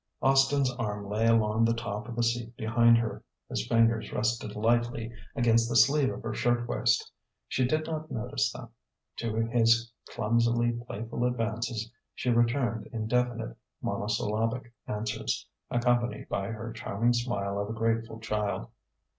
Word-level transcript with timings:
Austin's 0.19 0.71
arm 0.79 1.07
lay 1.07 1.27
along 1.27 1.63
the 1.63 1.75
top 1.75 2.09
of 2.09 2.15
the 2.15 2.23
seat 2.23 2.57
behind 2.57 2.97
her; 2.97 3.23
his 3.49 3.67
fingers 3.67 4.11
rested 4.11 4.55
lightly 4.55 5.11
against 5.35 5.69
the 5.69 5.75
sleeve 5.75 6.11
of 6.11 6.23
her 6.23 6.33
shirtwaist. 6.33 7.11
She 7.47 7.65
did 7.67 7.85
not 7.85 8.09
notice 8.09 8.51
them. 8.51 8.69
To 9.17 9.35
his 9.45 9.91
clumsily 10.09 10.71
playful 10.87 11.23
advances 11.23 11.91
she 12.15 12.31
returned 12.31 12.87
indefinite, 12.91 13.55
monosyllabic 13.83 14.73
answers, 14.87 15.47
accompanied 15.69 16.27
by 16.29 16.47
her 16.47 16.73
charming 16.73 17.13
smile 17.13 17.59
of 17.59 17.69
a 17.69 17.73
grateful 17.73 18.19
child.... 18.19 18.69